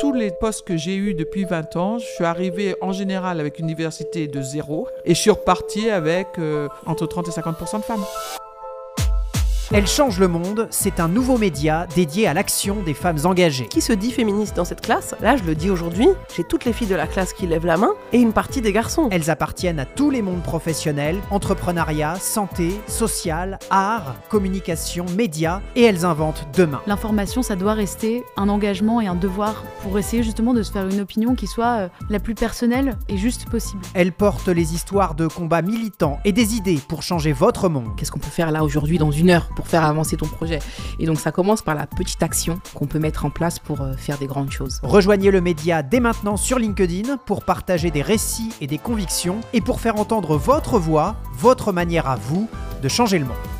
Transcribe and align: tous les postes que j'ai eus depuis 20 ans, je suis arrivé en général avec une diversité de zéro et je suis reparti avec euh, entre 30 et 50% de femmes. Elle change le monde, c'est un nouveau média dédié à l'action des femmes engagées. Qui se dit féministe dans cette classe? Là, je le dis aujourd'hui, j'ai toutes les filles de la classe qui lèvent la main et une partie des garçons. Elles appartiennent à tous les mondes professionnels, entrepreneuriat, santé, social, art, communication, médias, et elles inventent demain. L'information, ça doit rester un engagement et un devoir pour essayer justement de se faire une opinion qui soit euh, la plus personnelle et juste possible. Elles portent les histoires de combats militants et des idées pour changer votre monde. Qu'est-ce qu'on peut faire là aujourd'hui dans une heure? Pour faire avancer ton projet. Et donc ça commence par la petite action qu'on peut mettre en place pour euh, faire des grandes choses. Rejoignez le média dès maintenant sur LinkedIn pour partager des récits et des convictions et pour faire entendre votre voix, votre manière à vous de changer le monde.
tous 0.00 0.12
les 0.14 0.30
postes 0.30 0.66
que 0.66 0.78
j'ai 0.78 0.96
eus 0.96 1.12
depuis 1.12 1.44
20 1.44 1.76
ans, 1.76 1.98
je 1.98 2.06
suis 2.06 2.24
arrivé 2.24 2.74
en 2.80 2.90
général 2.90 3.38
avec 3.38 3.58
une 3.58 3.66
diversité 3.66 4.28
de 4.28 4.40
zéro 4.40 4.88
et 5.04 5.14
je 5.14 5.20
suis 5.20 5.30
reparti 5.30 5.90
avec 5.90 6.38
euh, 6.38 6.68
entre 6.86 7.06
30 7.06 7.28
et 7.28 7.30
50% 7.30 7.80
de 7.80 7.84
femmes. 7.84 8.04
Elle 9.72 9.86
change 9.86 10.18
le 10.18 10.26
monde, 10.26 10.66
c'est 10.70 10.98
un 10.98 11.06
nouveau 11.06 11.38
média 11.38 11.86
dédié 11.94 12.26
à 12.26 12.34
l'action 12.34 12.82
des 12.82 12.92
femmes 12.92 13.18
engagées. 13.22 13.68
Qui 13.68 13.80
se 13.80 13.92
dit 13.92 14.10
féministe 14.10 14.56
dans 14.56 14.64
cette 14.64 14.80
classe? 14.80 15.14
Là, 15.20 15.36
je 15.36 15.44
le 15.44 15.54
dis 15.54 15.70
aujourd'hui, 15.70 16.08
j'ai 16.34 16.42
toutes 16.42 16.64
les 16.64 16.72
filles 16.72 16.88
de 16.88 16.96
la 16.96 17.06
classe 17.06 17.32
qui 17.32 17.46
lèvent 17.46 17.66
la 17.66 17.76
main 17.76 17.92
et 18.12 18.18
une 18.18 18.32
partie 18.32 18.62
des 18.62 18.72
garçons. 18.72 19.06
Elles 19.12 19.30
appartiennent 19.30 19.78
à 19.78 19.84
tous 19.84 20.10
les 20.10 20.22
mondes 20.22 20.42
professionnels, 20.42 21.18
entrepreneuriat, 21.30 22.16
santé, 22.16 22.74
social, 22.88 23.60
art, 23.70 24.16
communication, 24.28 25.06
médias, 25.16 25.60
et 25.76 25.84
elles 25.84 26.04
inventent 26.04 26.48
demain. 26.56 26.80
L'information, 26.88 27.42
ça 27.42 27.54
doit 27.54 27.74
rester 27.74 28.24
un 28.36 28.48
engagement 28.48 29.00
et 29.00 29.06
un 29.06 29.14
devoir 29.14 29.62
pour 29.84 30.00
essayer 30.00 30.24
justement 30.24 30.52
de 30.52 30.64
se 30.64 30.72
faire 30.72 30.88
une 30.88 31.00
opinion 31.00 31.36
qui 31.36 31.46
soit 31.46 31.78
euh, 31.78 31.88
la 32.08 32.18
plus 32.18 32.34
personnelle 32.34 32.96
et 33.08 33.16
juste 33.16 33.48
possible. 33.48 33.82
Elles 33.94 34.10
portent 34.10 34.48
les 34.48 34.74
histoires 34.74 35.14
de 35.14 35.28
combats 35.28 35.62
militants 35.62 36.18
et 36.24 36.32
des 36.32 36.56
idées 36.56 36.80
pour 36.88 37.04
changer 37.04 37.32
votre 37.32 37.68
monde. 37.68 37.86
Qu'est-ce 37.96 38.10
qu'on 38.10 38.18
peut 38.18 38.26
faire 38.30 38.50
là 38.50 38.64
aujourd'hui 38.64 38.98
dans 38.98 39.12
une 39.12 39.30
heure? 39.30 39.48
Pour 39.60 39.68
faire 39.68 39.84
avancer 39.84 40.16
ton 40.16 40.26
projet. 40.26 40.58
Et 40.98 41.04
donc 41.04 41.20
ça 41.20 41.32
commence 41.32 41.60
par 41.60 41.74
la 41.74 41.86
petite 41.86 42.22
action 42.22 42.60
qu'on 42.72 42.86
peut 42.86 42.98
mettre 42.98 43.26
en 43.26 43.30
place 43.30 43.58
pour 43.58 43.82
euh, 43.82 43.92
faire 43.92 44.16
des 44.16 44.26
grandes 44.26 44.50
choses. 44.50 44.80
Rejoignez 44.82 45.30
le 45.30 45.42
média 45.42 45.82
dès 45.82 46.00
maintenant 46.00 46.38
sur 46.38 46.58
LinkedIn 46.58 47.18
pour 47.26 47.44
partager 47.44 47.90
des 47.90 48.00
récits 48.00 48.54
et 48.62 48.66
des 48.66 48.78
convictions 48.78 49.42
et 49.52 49.60
pour 49.60 49.80
faire 49.80 49.96
entendre 49.96 50.38
votre 50.38 50.78
voix, 50.78 51.16
votre 51.34 51.72
manière 51.72 52.08
à 52.08 52.16
vous 52.16 52.48
de 52.82 52.88
changer 52.88 53.18
le 53.18 53.26
monde. 53.26 53.59